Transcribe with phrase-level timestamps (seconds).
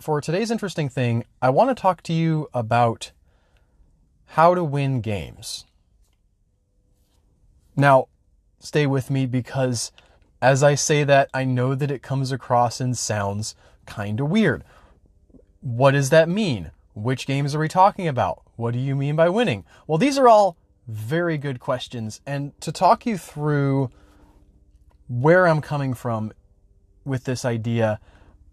[0.00, 3.12] for today's interesting thing, I want to talk to you about
[4.26, 5.64] how to win games.
[7.76, 8.08] Now,
[8.58, 9.92] stay with me because
[10.40, 13.54] as I say that, I know that it comes across and sounds
[13.86, 14.64] kind of weird.
[15.60, 16.70] What does that mean?
[16.94, 18.42] Which games are we talking about?
[18.56, 19.64] What do you mean by winning?
[19.86, 20.56] Well, these are all
[20.86, 22.20] very good questions.
[22.26, 23.90] And to talk you through
[25.08, 26.32] where I'm coming from
[27.04, 28.00] with this idea,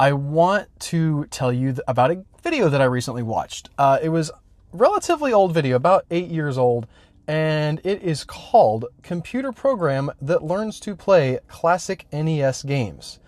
[0.00, 3.68] I want to tell you about a video that I recently watched.
[3.76, 4.30] Uh, it was
[4.72, 6.86] relatively old video, about eight years old,
[7.28, 13.18] and it is called Computer Program That Learns to Play Classic NES Games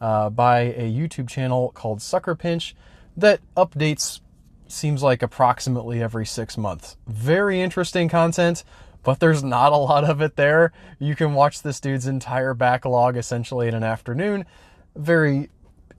[0.00, 2.74] uh, by a YouTube channel called suckerpinch
[3.16, 4.20] that updates,
[4.68, 6.96] seems like approximately every six months.
[7.08, 8.62] Very interesting content,
[9.02, 10.72] but there's not a lot of it there.
[11.00, 14.46] You can watch this dude's entire backlog essentially in an afternoon.
[14.94, 15.50] Very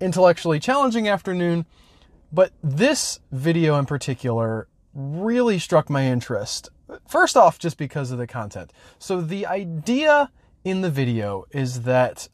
[0.01, 1.65] intellectually challenging afternoon.
[2.31, 6.69] But this video in particular really struck my interest.
[7.07, 8.71] First off, just because of the content.
[8.99, 10.31] So, the idea
[10.63, 12.27] in the video is that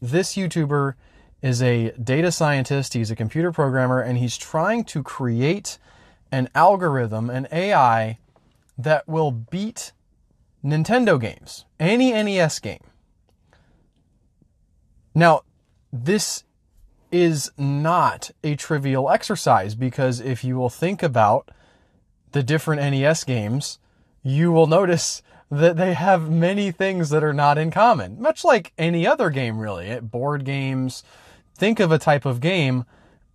[0.00, 0.94] this YouTuber
[1.42, 5.78] is a data scientist, he's a computer programmer, and he's trying to create
[6.32, 8.18] an algorithm, an AI,
[8.78, 9.92] that will beat
[10.64, 12.80] Nintendo games, any NES game.
[15.14, 15.42] Now,
[15.92, 16.44] this
[17.14, 21.48] is not a trivial exercise because if you will think about
[22.32, 23.78] the different NES games,
[24.24, 28.72] you will notice that they have many things that are not in common, much like
[28.76, 30.00] any other game, really.
[30.00, 31.04] Board games,
[31.54, 32.84] think of a type of game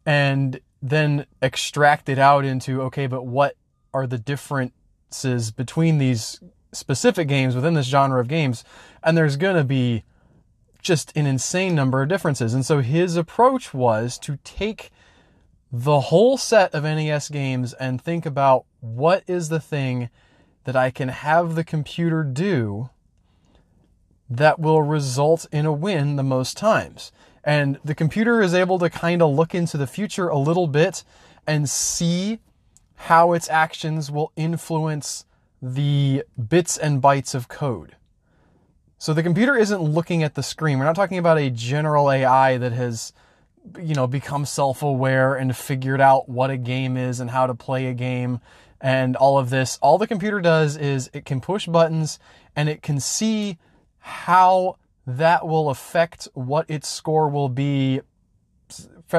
[0.05, 3.55] and then extract it out into okay, but what
[3.93, 6.41] are the differences between these
[6.73, 8.66] specific games within this genre of games?
[9.02, 10.03] And there's going to be
[10.81, 12.53] just an insane number of differences.
[12.53, 14.92] And so his approach was to take
[15.71, 20.09] the whole set of NES games and think about what is the thing
[20.64, 22.89] that I can have the computer do
[24.30, 27.11] that will result in a win the most times.
[27.43, 31.03] And the computer is able to kind of look into the future a little bit
[31.48, 32.39] and see
[32.95, 35.26] how its actions will influence
[35.61, 37.95] the bits and bytes of code.
[38.99, 40.77] So the computer isn't looking at the screen.
[40.77, 43.14] We're not talking about a general AI that has
[43.82, 47.88] you know, become self-aware and figured out what a game is and how to play
[47.88, 48.39] a game
[48.82, 49.77] and all of this.
[49.82, 52.20] All the computer does is it can push buttons
[52.55, 53.58] and it can see
[53.99, 58.02] how that will affect what its score will be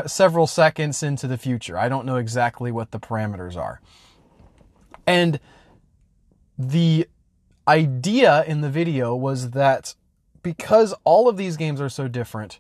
[0.07, 1.77] several seconds into the future.
[1.77, 3.81] I don't know exactly what the parameters are.
[5.07, 5.41] And
[6.57, 7.09] the
[7.67, 9.95] idea in the video was that
[10.43, 12.59] because all of these games are so different,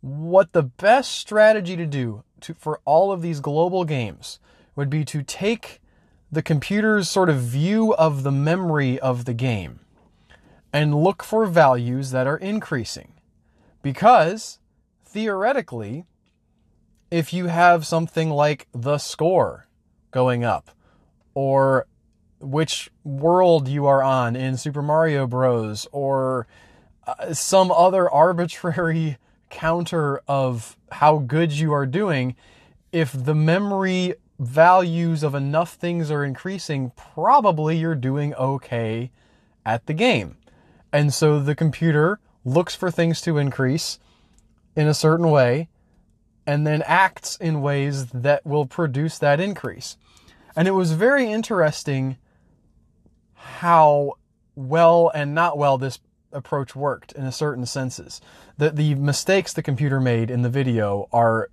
[0.00, 4.38] what the best strategy to do to, for all of these global games
[4.76, 5.80] would be to take
[6.32, 9.80] the computer's sort of view of the memory of the game
[10.72, 13.14] and look for values that are increasing.
[13.82, 14.58] Because
[15.04, 16.04] theoretically,
[17.10, 19.66] if you have something like the score
[20.12, 20.70] going up
[21.34, 21.86] or
[22.40, 25.86] which world you are on in Super Mario Bros.
[25.92, 26.46] or
[27.06, 29.18] uh, some other arbitrary
[29.50, 32.36] counter of how good you are doing,
[32.92, 39.10] if the memory values of enough things are increasing, probably you're doing okay
[39.66, 40.36] at the game.
[40.92, 43.98] And so the computer looks for things to increase
[44.74, 45.68] in a certain way
[46.46, 49.96] and then acts in ways that will produce that increase.
[50.56, 52.16] And it was very interesting
[53.40, 54.14] how
[54.54, 55.98] well and not well this
[56.32, 58.20] approach worked in a certain senses.
[58.58, 61.50] The the mistakes the computer made in the video are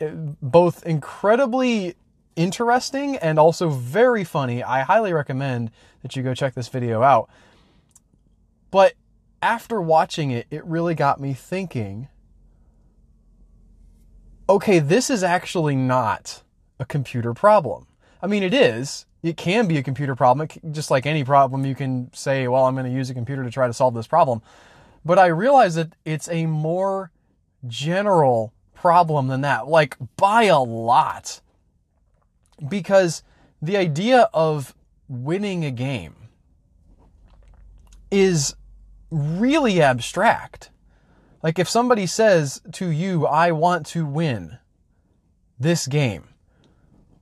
[0.00, 1.96] eh, both incredibly
[2.36, 4.62] interesting and also very funny.
[4.62, 5.70] I highly recommend
[6.02, 7.28] that you go check this video out.
[8.70, 8.94] But
[9.40, 12.08] after watching it, it really got me thinking
[14.46, 16.42] okay, this is actually not
[16.78, 17.86] a computer problem.
[18.24, 20.48] I mean, it is it can be a computer problem.
[20.70, 23.50] just like any problem, you can say, well, I'm going to use a computer to
[23.50, 24.42] try to solve this problem.
[25.02, 27.10] But I realize that it's a more
[27.66, 31.40] general problem than that, like by a lot.
[32.68, 33.22] Because
[33.62, 34.74] the idea of
[35.08, 36.14] winning a game
[38.10, 38.54] is
[39.10, 40.68] really abstract.
[41.42, 44.58] Like if somebody says to you, I want to win
[45.58, 46.24] this game,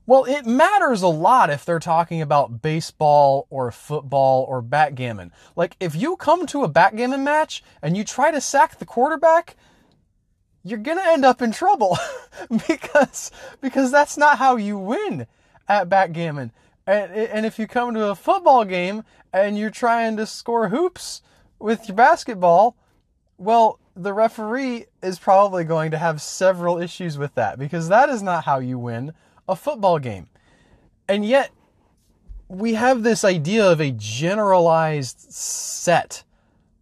[0.06, 5.32] well, it matters a lot if they're talking about baseball or football or backgammon.
[5.54, 9.56] Like, if you come to a backgammon match and you try to sack the quarterback,
[10.64, 11.98] you're going to end up in trouble
[12.68, 15.26] because because that's not how you win
[15.68, 16.52] at backgammon.
[16.86, 21.22] And, and if you come to a football game and you're trying to score hoops
[21.58, 22.76] with your basketball,
[23.38, 28.22] well, the referee is probably going to have several issues with that because that is
[28.22, 29.12] not how you win
[29.48, 30.28] a football game.
[31.08, 31.50] And yet,
[32.48, 36.24] we have this idea of a generalized set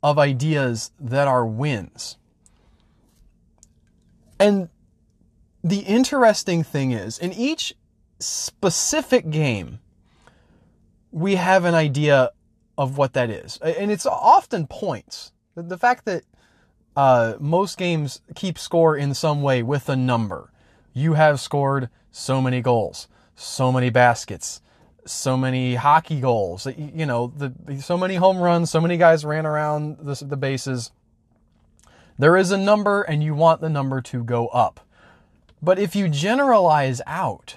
[0.02, 2.16] of ideas that are wins.
[4.38, 4.68] And
[5.62, 7.74] the interesting thing is, in each
[8.18, 9.78] specific game,
[11.12, 12.30] we have an idea
[12.78, 13.58] of what that is.
[13.58, 15.32] And it's often points.
[15.54, 16.24] The fact that
[16.96, 20.49] uh, most games keep score in some way with a number.
[20.92, 24.60] You have scored so many goals, so many baskets,
[25.06, 26.66] so many hockey goals.
[26.76, 30.90] You know, the, so many home runs, so many guys ran around the, the bases.
[32.18, 34.86] There is a number, and you want the number to go up.
[35.62, 37.56] But if you generalize out,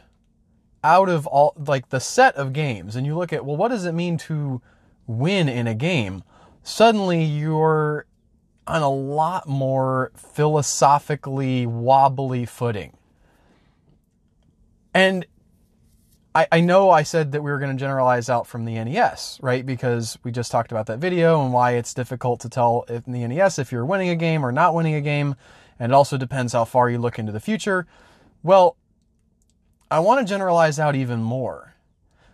[0.83, 3.85] out of all like the set of games, and you look at well, what does
[3.85, 4.61] it mean to
[5.07, 6.23] win in a game?
[6.63, 8.05] Suddenly, you're
[8.67, 12.95] on a lot more philosophically wobbly footing.
[14.93, 15.25] And
[16.35, 19.39] I, I know I said that we were going to generalize out from the NES,
[19.41, 19.65] right?
[19.65, 23.27] Because we just talked about that video and why it's difficult to tell in the
[23.27, 25.35] NES if you're winning a game or not winning a game.
[25.79, 27.87] And it also depends how far you look into the future.
[28.41, 28.77] Well,
[29.89, 31.75] I want to generalize out even more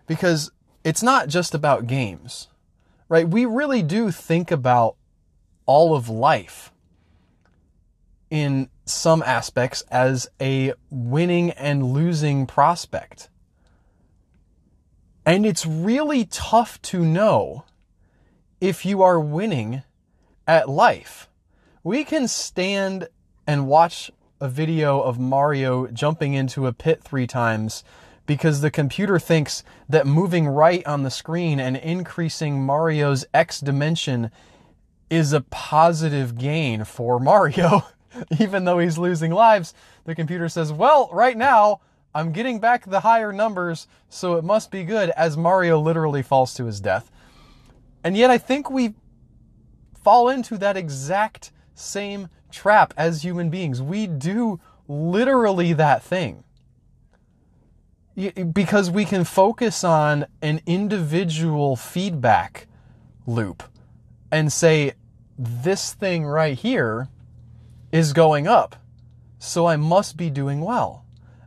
[0.08, 0.52] because
[0.84, 2.48] it's not just about games,
[3.10, 3.28] right?
[3.28, 4.96] We really do think about
[5.66, 6.72] all of life
[8.30, 13.30] in some aspects as a winning and losing prospect.
[15.26, 17.66] And it's really tough to know
[18.60, 19.84] if you are winning
[20.48, 21.30] at life.
[21.84, 23.08] We can stand
[23.46, 27.84] and watch a video of Mario jumping into a pit three times
[28.26, 34.30] because the computer thinks that moving right on the screen and increasing Mario's X dimension
[35.10, 37.84] is a positive gain for Mario.
[38.40, 39.74] Even though he's losing lives,
[40.06, 41.82] the computer says, well, right now,
[42.14, 46.54] I'm getting back the higher numbers, so it must be good, as Mario literally falls
[46.56, 47.12] to his death.
[48.04, 48.96] And yet, I think we
[50.04, 53.82] fall into that exact same trap as human beings.
[53.82, 56.44] We do literally that thing.
[58.52, 62.68] Because we can focus on an individual feedback
[63.26, 63.64] loop
[64.32, 64.94] and say,
[65.38, 67.08] this thing right here
[67.92, 68.76] is going up,
[69.40, 71.06] so I must be doing well.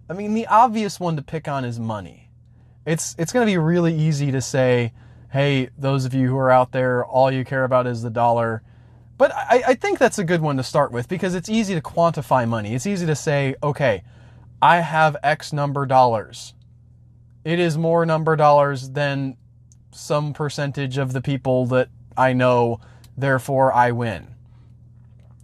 [0.09, 2.31] I mean, the obvious one to pick on is money.
[2.85, 4.93] It's, it's going to be really easy to say,
[5.31, 8.63] hey, those of you who are out there, all you care about is the dollar.
[9.17, 11.81] But I, I think that's a good one to start with because it's easy to
[11.81, 12.75] quantify money.
[12.75, 14.03] It's easy to say, okay,
[14.61, 16.55] I have X number dollars.
[17.45, 19.37] It is more number dollars than
[19.93, 22.81] some percentage of the people that I know
[23.17, 24.35] therefore I win.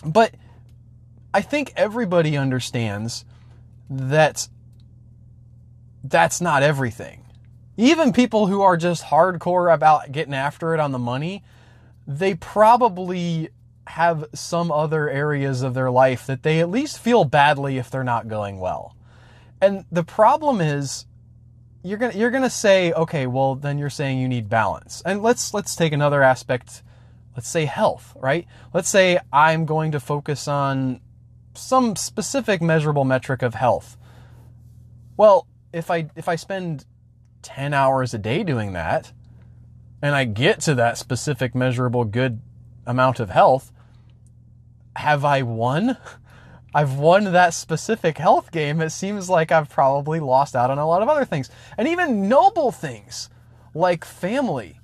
[0.05, 0.35] But
[1.33, 3.25] I think everybody understands
[3.91, 4.49] that
[6.05, 7.25] that's not everything.
[7.77, 11.44] Even people who are just hardcore about getting after it on the money,
[12.06, 13.51] they probably
[13.87, 18.05] have some other areas of their life that they at least feel badly if they're
[18.05, 18.97] not going well.
[19.61, 21.06] And the problem is
[21.82, 25.03] you're going to you're going to say, okay, well then you're saying you need balance.
[25.06, 26.82] And let's let's take another aspect
[27.37, 28.47] let's say health, right?
[28.75, 31.01] Let's say I'm going to focus on
[31.58, 33.96] some specific measurable metric of health.
[35.17, 36.84] Well, if I if I spend
[37.43, 39.12] 10 hours a day doing that
[40.03, 42.41] and I get to that specific measurable good
[42.86, 43.72] amount of health,
[44.96, 45.96] have I won?
[46.74, 48.81] I've won that specific health game.
[48.82, 51.48] It seems like I've probably lost out on a lot of other things.
[51.79, 53.31] And even noble things
[53.74, 54.79] like family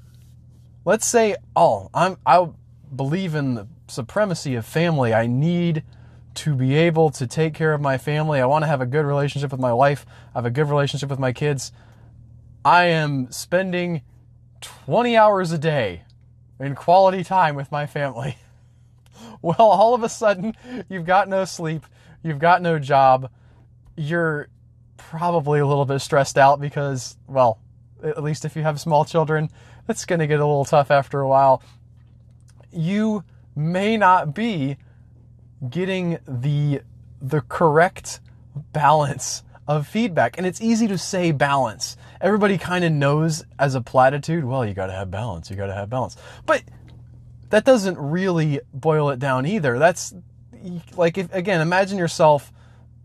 [0.85, 2.49] let's say, oh, I'm, I
[2.95, 5.15] believe in the supremacy of family.
[5.15, 5.83] I need
[6.35, 8.41] to be able to take care of my family.
[8.41, 10.05] I want to have a good relationship with my wife.
[10.35, 11.73] I have a good relationship with my kids.
[12.65, 14.03] I am spending
[14.61, 16.03] 20 hours a day
[16.59, 18.37] in quality time with my family.
[19.43, 20.55] well, all of a sudden,
[20.89, 21.85] you've got no sleep,
[22.23, 23.31] you've got no job,
[23.97, 24.49] you're
[24.97, 27.61] probably a little bit stressed out because, well,
[28.03, 29.51] at least if you have small children,
[29.89, 31.63] it's going to get a little tough after a while.
[32.73, 33.25] You
[33.55, 34.77] may not be
[35.71, 36.83] getting the
[37.21, 38.21] the correct
[38.73, 40.37] balance of feedback.
[40.37, 41.97] And it's easy to say balance.
[42.21, 45.67] Everybody kind of knows as a platitude, well, you got to have balance, you got
[45.67, 46.17] to have balance.
[46.45, 46.63] But
[47.51, 49.79] that doesn't really boil it down either.
[49.79, 50.15] That's
[50.97, 52.53] like if again, imagine yourself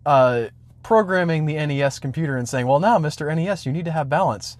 [0.05, 0.45] uh,
[0.83, 3.33] programming the NES computer and saying, "Well, now, Mr.
[3.35, 4.57] NES, you need to have balance."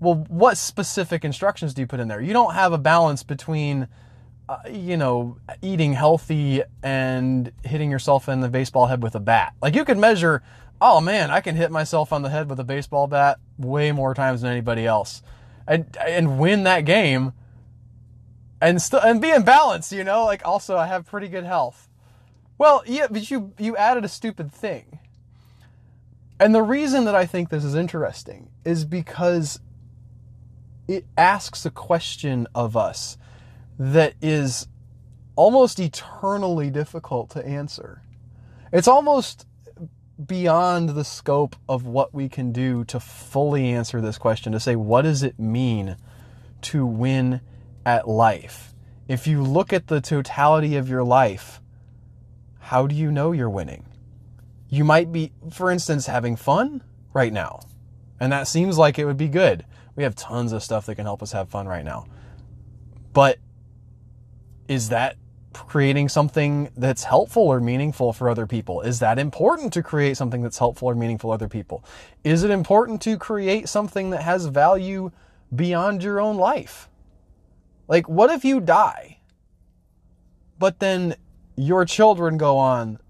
[0.00, 2.20] Well, what specific instructions do you put in there?
[2.20, 3.86] You don't have a balance between
[4.50, 9.54] uh, you know, eating healthy and hitting yourself in the baseball head with a bat.
[9.62, 10.42] Like you could measure,
[10.80, 14.12] oh man, I can hit myself on the head with a baseball bat way more
[14.12, 15.22] times than anybody else.
[15.68, 17.32] And and win that game
[18.60, 20.24] and still and be in balance, you know?
[20.24, 21.88] Like also I have pretty good health.
[22.58, 24.98] Well, yeah, but you you added a stupid thing.
[26.40, 29.60] And the reason that I think this is interesting is because
[30.88, 33.16] it asks a question of us
[33.80, 34.68] that is
[35.36, 38.02] almost eternally difficult to answer.
[38.74, 39.46] It's almost
[40.26, 44.76] beyond the scope of what we can do to fully answer this question to say,
[44.76, 45.96] what does it mean
[46.60, 47.40] to win
[47.86, 48.74] at life?
[49.08, 51.62] If you look at the totality of your life,
[52.58, 53.86] how do you know you're winning?
[54.68, 56.82] You might be, for instance, having fun
[57.14, 57.60] right now.
[58.20, 59.64] And that seems like it would be good.
[59.96, 62.04] We have tons of stuff that can help us have fun right now.
[63.14, 63.38] But
[64.70, 65.16] is that
[65.52, 68.82] creating something that's helpful or meaningful for other people?
[68.82, 71.84] Is that important to create something that's helpful or meaningful other people?
[72.22, 75.10] Is it important to create something that has value
[75.54, 76.88] beyond your own life?
[77.88, 79.18] Like, what if you die,
[80.56, 81.16] but then
[81.56, 83.00] your children go on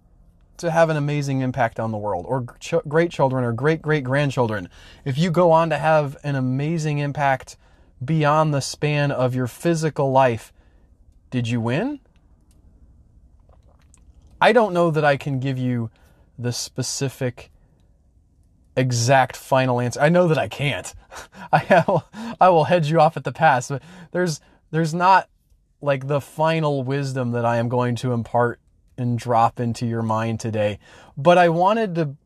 [0.56, 4.02] to have an amazing impact on the world, or ch- great children or great great
[4.02, 4.70] grandchildren?
[5.04, 7.58] If you go on to have an amazing impact
[8.02, 10.54] beyond the span of your physical life,
[11.30, 12.00] did you win?
[14.40, 15.90] I don't know that I can give you
[16.38, 17.50] the specific
[18.76, 20.00] exact final answer.
[20.00, 20.94] I know that I can't.
[21.52, 22.04] I will,
[22.40, 23.82] I will hedge you off at the pass, but
[24.12, 25.28] there's there's not
[25.82, 28.60] like the final wisdom that I am going to impart
[28.96, 30.78] and drop into your mind today.
[31.16, 32.16] But I wanted to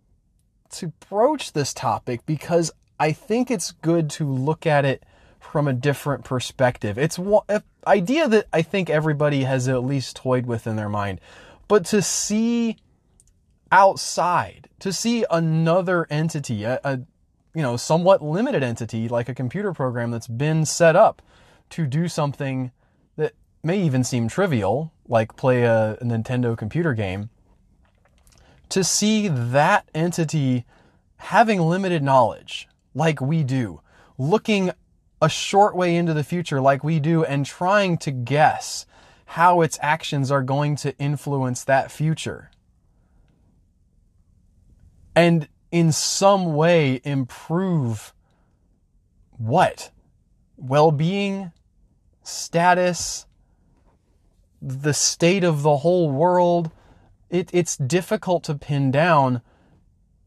[0.71, 5.05] to broach this topic because I think it's good to look at it
[5.41, 6.99] from a different perspective.
[6.99, 7.19] It's
[7.87, 11.21] idea that I think everybody has at least toyed with in their mind.
[11.69, 12.77] But to see
[13.73, 17.01] outside, to see another entity, a, a
[17.55, 21.23] you know, somewhat limited entity like a computer program that's been set up
[21.71, 22.73] to do something
[23.17, 27.31] that may even seem trivial, like play a, a Nintendo computer game,
[28.69, 30.65] to see that entity
[31.17, 33.81] having limited knowledge like we do,
[34.19, 34.71] looking
[35.25, 38.85] a short way into the future like we do and trying to guess
[39.25, 42.51] how its actions are going to influence that future.
[45.17, 48.13] And in some way improve
[49.31, 49.91] what?
[50.59, 51.53] Well being,
[52.23, 53.25] status,
[54.61, 56.71] the state of the whole world.
[57.31, 59.41] It, it's difficult to pin down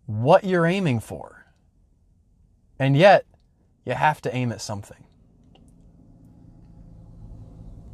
[0.08, 1.46] what you're aiming for.
[2.80, 3.26] And yet,
[3.88, 5.02] you have to aim at something.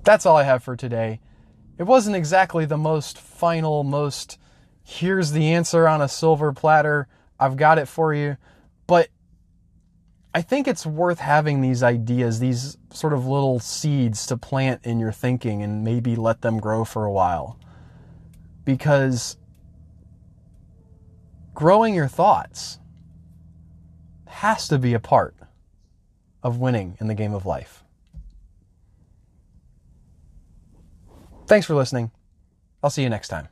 [0.04, 1.20] That's all I have for today.
[1.78, 4.40] It wasn't exactly the most final, most
[4.84, 7.08] here's the answer on a silver platter.
[7.40, 8.38] I've got it for you.
[8.88, 9.10] But
[10.34, 15.00] I think it's worth having these ideas, these sort of little seeds to plant in
[15.00, 17.60] your thinking and maybe let them grow for a while.
[18.66, 19.38] Because
[21.54, 22.80] growing your thoughts
[24.26, 25.36] has to be a part
[26.44, 27.84] of winning in the game of life.
[31.48, 32.12] Thanks for listening.
[32.82, 33.48] I'll see you next time.